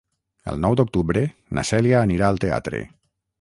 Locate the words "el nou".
0.53-0.77